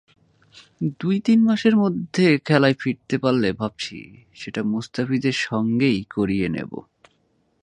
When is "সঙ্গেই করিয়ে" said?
5.41-6.47